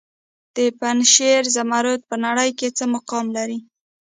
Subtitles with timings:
[0.55, 3.59] د پنجشیر زمرد په نړۍ کې څه مقام لري؟